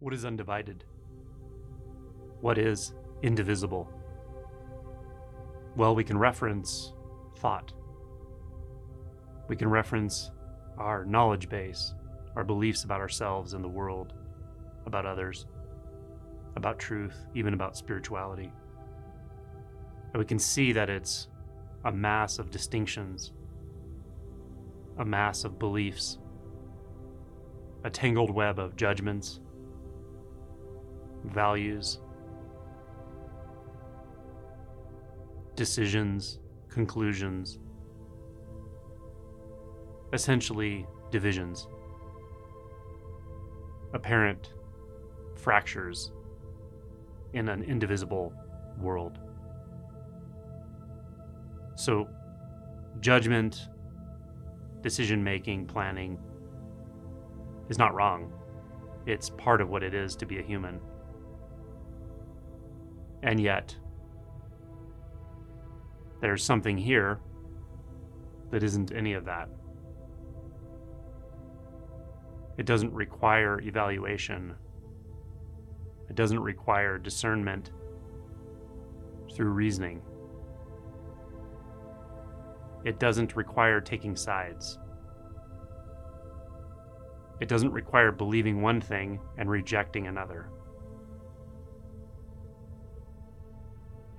What 0.00 0.14
is 0.14 0.24
undivided? 0.24 0.84
What 2.40 2.56
is 2.56 2.94
indivisible? 3.22 3.86
Well, 5.76 5.94
we 5.94 6.04
can 6.04 6.16
reference 6.16 6.94
thought. 7.36 7.74
We 9.48 9.56
can 9.56 9.68
reference 9.68 10.30
our 10.78 11.04
knowledge 11.04 11.50
base, 11.50 11.92
our 12.34 12.44
beliefs 12.44 12.84
about 12.84 13.00
ourselves 13.00 13.52
and 13.52 13.62
the 13.62 13.68
world, 13.68 14.14
about 14.86 15.04
others, 15.04 15.44
about 16.56 16.78
truth, 16.78 17.26
even 17.34 17.52
about 17.52 17.76
spirituality. 17.76 18.50
And 20.14 20.18
we 20.18 20.24
can 20.24 20.38
see 20.38 20.72
that 20.72 20.88
it's 20.88 21.28
a 21.84 21.92
mass 21.92 22.38
of 22.38 22.50
distinctions, 22.50 23.32
a 24.96 25.04
mass 25.04 25.44
of 25.44 25.58
beliefs, 25.58 26.18
a 27.84 27.90
tangled 27.90 28.30
web 28.30 28.58
of 28.58 28.76
judgments, 28.76 29.40
values, 31.24 31.98
decisions, 35.56 36.38
conclusions, 36.68 37.58
essentially 40.12 40.86
divisions, 41.10 41.68
apparent 43.92 44.54
fractures 45.36 46.12
in 47.32 47.48
an 47.48 47.62
indivisible 47.62 48.32
world. 48.78 49.18
So, 51.76 52.08
judgment, 53.00 53.68
decision 54.82 55.22
making, 55.22 55.66
planning 55.66 56.18
is 57.68 57.78
not 57.78 57.94
wrong. 57.94 58.32
It's 59.06 59.30
part 59.30 59.60
of 59.60 59.70
what 59.70 59.82
it 59.82 59.94
is 59.94 60.16
to 60.16 60.26
be 60.26 60.38
a 60.38 60.42
human. 60.42 60.80
And 63.22 63.38
yet, 63.38 63.76
there's 66.20 66.44
something 66.44 66.76
here 66.76 67.20
that 68.50 68.62
isn't 68.62 68.92
any 68.92 69.12
of 69.14 69.24
that. 69.24 69.48
It 72.58 72.66
doesn't 72.66 72.92
require 72.92 73.60
evaluation. 73.60 74.54
It 76.08 76.16
doesn't 76.16 76.40
require 76.40 76.98
discernment 76.98 77.70
through 79.32 79.50
reasoning. 79.50 80.02
It 82.84 82.98
doesn't 82.98 83.36
require 83.36 83.80
taking 83.80 84.16
sides. 84.16 84.78
It 87.40 87.48
doesn't 87.48 87.72
require 87.72 88.12
believing 88.12 88.60
one 88.60 88.80
thing 88.80 89.20
and 89.38 89.48
rejecting 89.48 90.06
another. 90.06 90.50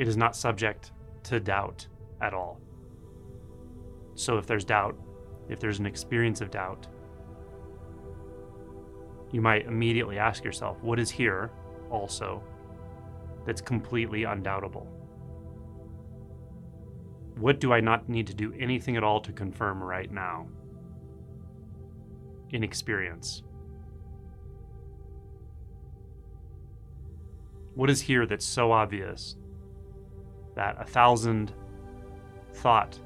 It 0.00 0.08
is 0.08 0.16
not 0.16 0.34
subject 0.34 0.92
to 1.24 1.38
doubt 1.38 1.86
at 2.22 2.32
all. 2.32 2.58
So 4.14 4.38
if 4.38 4.46
there's 4.46 4.64
doubt, 4.64 4.96
if 5.50 5.60
there's 5.60 5.78
an 5.78 5.84
experience 5.84 6.40
of 6.40 6.50
doubt, 6.50 6.86
you 9.30 9.42
might 9.42 9.66
immediately 9.66 10.18
ask 10.18 10.42
yourself, 10.42 10.82
what 10.82 10.98
is 10.98 11.10
here 11.10 11.50
also 11.90 12.42
that's 13.44 13.60
completely 13.60 14.24
undoubtable? 14.24 14.86
What 17.36 17.60
do 17.60 17.74
I 17.74 17.80
not 17.80 18.08
need 18.08 18.26
to 18.28 18.34
do 18.34 18.54
anything 18.58 18.96
at 18.96 19.04
all 19.04 19.20
to 19.20 19.32
confirm 19.32 19.84
right 19.84 20.10
now? 20.10 20.48
In 22.48 22.64
experience. 22.64 23.42
What 27.74 27.90
is 27.90 28.00
here 28.00 28.24
that's 28.24 28.46
so 28.46 28.72
obvious 28.72 29.36
that 30.54 30.76
a 30.80 30.84
thousand 30.84 31.52
thought 32.54 32.98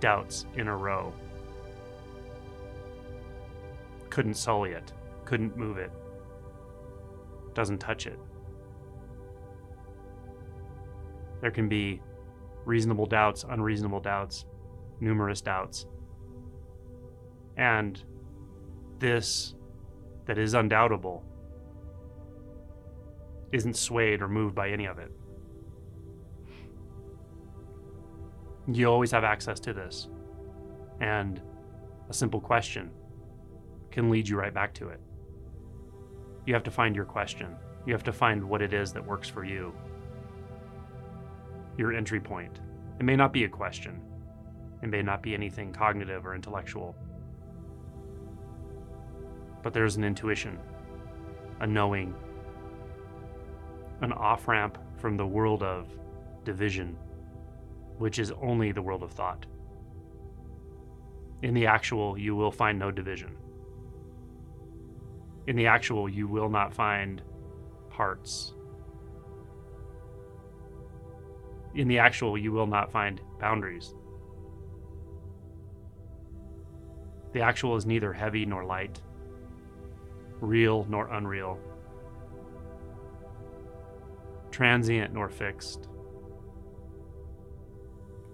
doubts 0.00 0.46
in 0.56 0.68
a 0.68 0.76
row 0.76 1.12
couldn't 4.08 4.34
sully 4.34 4.72
it? 4.72 4.92
couldn't 5.30 5.56
move 5.56 5.78
it, 5.78 5.92
doesn't 7.54 7.78
touch 7.78 8.08
it. 8.08 8.18
There 11.40 11.52
can 11.52 11.68
be 11.68 12.02
reasonable 12.64 13.06
doubts, 13.06 13.44
unreasonable 13.48 14.00
doubts, 14.00 14.44
numerous 14.98 15.40
doubts. 15.40 15.86
And 17.56 18.02
this 18.98 19.54
that 20.26 20.36
is 20.36 20.54
undoubtable 20.54 21.24
isn't 23.52 23.76
swayed 23.76 24.20
or 24.20 24.28
moved 24.28 24.56
by 24.56 24.70
any 24.70 24.86
of 24.86 24.98
it. 24.98 25.12
You 28.68 28.86
always 28.86 29.10
have 29.10 29.24
access 29.24 29.58
to 29.60 29.72
this. 29.72 30.08
And 31.00 31.40
a 32.08 32.12
simple 32.12 32.40
question 32.40 32.90
can 33.90 34.10
lead 34.10 34.28
you 34.28 34.36
right 34.36 34.54
back 34.54 34.74
to 34.74 34.88
it. 34.88 35.00
You 36.46 36.54
have 36.54 36.62
to 36.64 36.70
find 36.70 36.94
your 36.94 37.04
question. 37.04 37.56
You 37.86 37.92
have 37.92 38.04
to 38.04 38.12
find 38.12 38.44
what 38.44 38.62
it 38.62 38.72
is 38.72 38.92
that 38.92 39.06
works 39.06 39.28
for 39.28 39.44
you. 39.44 39.74
Your 41.76 41.92
entry 41.92 42.20
point. 42.20 42.60
It 42.98 43.04
may 43.04 43.16
not 43.16 43.32
be 43.32 43.44
a 43.44 43.48
question, 43.48 44.00
it 44.82 44.88
may 44.88 45.02
not 45.02 45.22
be 45.22 45.34
anything 45.34 45.72
cognitive 45.72 46.26
or 46.26 46.34
intellectual. 46.34 46.94
But 49.62 49.72
there's 49.72 49.96
an 49.96 50.04
intuition, 50.04 50.58
a 51.60 51.66
knowing, 51.66 52.14
an 54.00 54.12
off 54.12 54.48
ramp 54.48 54.78
from 54.98 55.16
the 55.16 55.26
world 55.26 55.62
of 55.62 55.88
division, 56.44 56.96
which 58.00 58.18
is 58.18 58.32
only 58.42 58.72
the 58.72 58.82
world 58.82 59.02
of 59.02 59.12
thought. 59.12 59.46
In 61.42 61.54
the 61.54 61.66
actual, 61.66 62.18
you 62.18 62.34
will 62.34 62.50
find 62.50 62.78
no 62.78 62.90
division 62.90 63.36
in 65.50 65.56
the 65.56 65.66
actual, 65.66 66.08
you 66.08 66.28
will 66.28 66.48
not 66.48 66.72
find 66.72 67.22
parts. 67.88 68.54
In 71.74 71.88
the 71.88 71.98
actual, 71.98 72.38
you 72.38 72.52
will 72.52 72.68
not 72.68 72.92
find 72.92 73.20
boundaries. 73.40 73.94
The 77.32 77.40
actual 77.40 77.76
is 77.76 77.84
neither 77.84 78.12
heavy 78.12 78.46
nor 78.46 78.64
light, 78.64 79.00
real 80.40 80.86
nor 80.88 81.08
unreal, 81.08 81.58
transient 84.52 85.14
nor 85.14 85.28
fixed, 85.28 85.88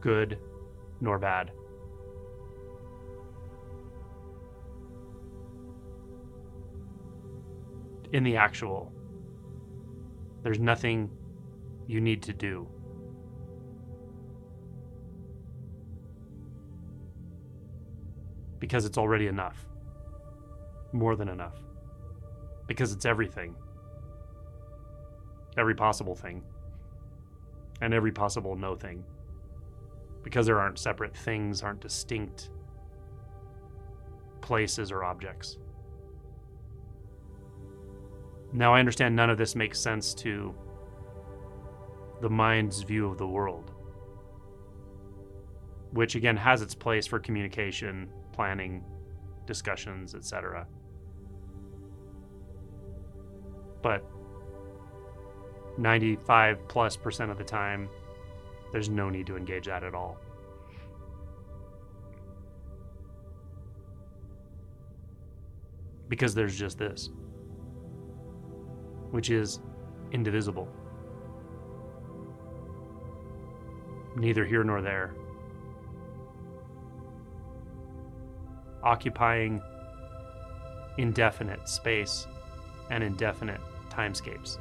good 0.00 0.38
nor 1.00 1.18
bad. 1.18 1.52
in 8.12 8.24
the 8.24 8.36
actual. 8.36 8.92
There's 10.42 10.58
nothing 10.58 11.10
you 11.86 12.00
need 12.00 12.22
to 12.24 12.32
do. 12.32 12.66
Because 18.58 18.84
it's 18.84 18.98
already 18.98 19.26
enough. 19.26 19.66
More 20.92 21.16
than 21.16 21.28
enough. 21.28 21.54
Because 22.66 22.92
it's 22.92 23.06
everything. 23.06 23.54
Every 25.56 25.74
possible 25.74 26.14
thing. 26.14 26.42
And 27.80 27.94
every 27.94 28.12
possible 28.12 28.56
no 28.56 28.74
thing. 28.74 29.04
Because 30.22 30.46
there 30.46 30.60
aren't 30.60 30.78
separate 30.78 31.16
things, 31.16 31.62
aren't 31.62 31.80
distinct 31.80 32.50
places 34.40 34.90
or 34.90 35.04
objects. 35.04 35.58
Now, 38.52 38.74
I 38.74 38.80
understand 38.80 39.14
none 39.14 39.30
of 39.30 39.38
this 39.38 39.54
makes 39.54 39.78
sense 39.78 40.12
to 40.14 40.54
the 42.20 42.28
mind's 42.28 42.82
view 42.82 43.06
of 43.06 43.16
the 43.16 43.26
world, 43.26 43.72
which 45.92 46.16
again 46.16 46.36
has 46.36 46.60
its 46.60 46.74
place 46.74 47.06
for 47.06 47.18
communication, 47.18 48.10
planning, 48.32 48.84
discussions, 49.46 50.14
etc. 50.14 50.66
But 53.82 54.04
95 55.78 56.68
plus 56.68 56.96
percent 56.96 57.30
of 57.30 57.38
the 57.38 57.44
time, 57.44 57.88
there's 58.72 58.88
no 58.88 59.10
need 59.10 59.26
to 59.26 59.36
engage 59.36 59.66
that 59.66 59.82
at 59.82 59.94
all. 59.94 60.18
Because 66.08 66.34
there's 66.34 66.58
just 66.58 66.78
this 66.78 67.10
which 69.10 69.30
is 69.30 69.60
indivisible. 70.12 70.68
Neither 74.16 74.44
here 74.44 74.64
nor 74.64 74.82
there. 74.82 75.14
Occupying 78.82 79.60
indefinite 80.98 81.68
space 81.68 82.26
and 82.90 83.04
indefinite 83.04 83.60
timescapes. 83.90 84.58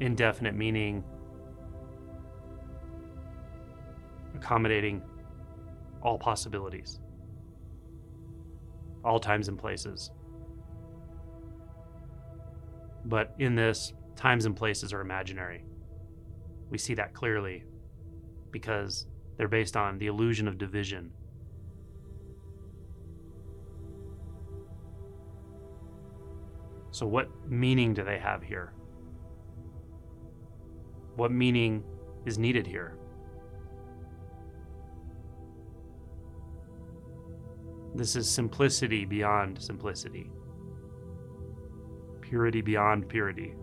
Indefinite 0.00 0.54
meaning 0.54 1.04
accommodating 4.34 5.02
all 6.02 6.18
possibilities, 6.18 7.00
all 9.04 9.18
times 9.18 9.48
and 9.48 9.58
places. 9.58 10.12
But 13.04 13.34
in 13.38 13.54
this, 13.54 13.92
times 14.16 14.46
and 14.46 14.54
places 14.54 14.92
are 14.92 15.00
imaginary. 15.00 15.64
We 16.70 16.78
see 16.78 16.94
that 16.94 17.14
clearly 17.14 17.64
because 18.50 19.06
they're 19.36 19.48
based 19.48 19.76
on 19.76 19.98
the 19.98 20.06
illusion 20.06 20.46
of 20.48 20.58
division. 20.58 21.12
So, 26.90 27.06
what 27.06 27.28
meaning 27.48 27.94
do 27.94 28.02
they 28.02 28.18
have 28.18 28.42
here? 28.42 28.72
What 31.18 31.32
meaning 31.32 31.82
is 32.26 32.38
needed 32.38 32.64
here? 32.64 32.96
This 37.92 38.14
is 38.14 38.30
simplicity 38.30 39.04
beyond 39.04 39.60
simplicity, 39.60 40.30
purity 42.20 42.60
beyond 42.60 43.08
purity. 43.08 43.56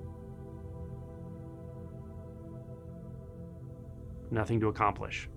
Nothing 4.32 4.60
to 4.60 4.68
accomplish, 4.68 5.30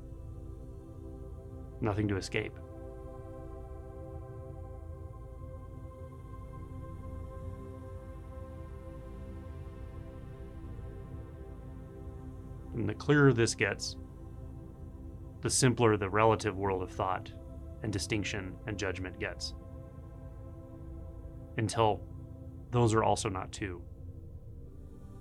nothing 1.81 2.09
to 2.09 2.17
escape. 2.17 2.57
And 12.79 12.89
the 12.89 12.95
clearer 12.95 13.33
this 13.33 13.57
gets, 13.57 13.97
the 15.41 15.51
simpler 15.51 15.97
the 15.97 16.09
relative 16.09 16.57
world 16.57 16.81
of 16.81 16.93
thought 16.93 17.33
and 17.83 17.93
distinction 17.93 18.55
and 18.69 18.79
judgment 18.79 19.19
gets. 19.19 19.55
Until 21.57 22.01
those 22.71 22.95
are 22.95 23.03
also 23.03 23.29
not 23.29 23.51
two 23.53 23.83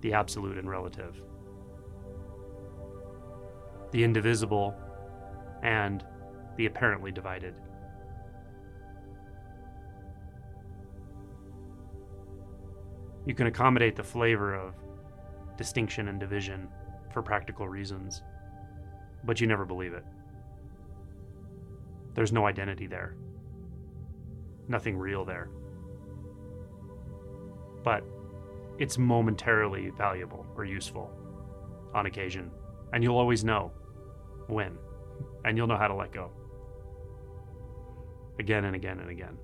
the 0.01 0.13
absolute 0.13 0.59
and 0.59 0.69
relative, 0.69 1.19
the 3.91 4.03
indivisible 4.03 4.75
and 5.63 6.05
the 6.57 6.67
apparently 6.67 7.11
divided. 7.11 7.55
You 13.25 13.33
can 13.33 13.47
accommodate 13.47 13.95
the 13.95 14.03
flavor 14.03 14.53
of 14.53 14.75
distinction 15.57 16.09
and 16.09 16.19
division 16.19 16.69
for 17.17 17.23
practical 17.23 17.67
reasons, 17.67 18.21
but 19.23 19.41
you 19.41 19.47
never 19.47 19.65
believe 19.65 19.91
it. 19.91 20.05
There's 22.13 22.31
no 22.31 22.45
identity 22.45 22.85
there, 22.85 23.15
nothing 24.67 24.95
real 24.95 25.25
there. 25.25 25.49
But 27.83 28.03
it's 28.77 28.99
momentarily 28.99 29.89
valuable 29.89 30.45
or 30.55 30.63
useful 30.63 31.09
on 31.95 32.05
occasion, 32.05 32.51
and 32.93 33.03
you'll 33.03 33.17
always 33.17 33.43
know 33.43 33.71
when, 34.45 34.77
and 35.43 35.57
you'll 35.57 35.65
know 35.65 35.75
how 35.75 35.87
to 35.87 35.95
let 35.95 36.11
go. 36.11 36.29
Again 38.37 38.65
and 38.65 38.75
again 38.75 38.99
and 38.99 39.09
again. 39.09 39.39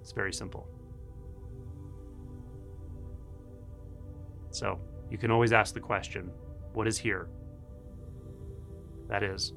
It's 0.00 0.10
very 0.10 0.32
simple. 0.32 0.66
So, 4.50 4.80
you 5.14 5.18
can 5.18 5.30
always 5.30 5.52
ask 5.52 5.74
the 5.74 5.80
question 5.80 6.28
what 6.72 6.88
is 6.88 6.98
here? 6.98 7.28
That 9.08 9.22
is, 9.22 9.52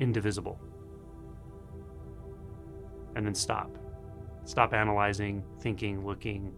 indivisible. 0.00 0.60
And 3.14 3.24
then 3.24 3.34
stop. 3.34 3.70
Stop 4.44 4.74
analyzing, 4.74 5.42
thinking, 5.60 6.04
looking, 6.04 6.52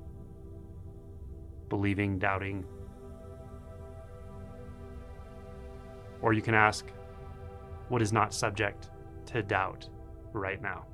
believing, 1.69 2.19
doubting. 2.19 2.65
Or 6.21 6.33
you 6.33 6.43
can 6.43 6.55
ask, 6.55 6.87
what 7.89 8.03
is 8.03 8.13
not 8.13 8.35
subject 8.35 8.91
to 9.27 9.45
doubt 9.45 9.89
right 10.33 10.61
now? 10.61 10.87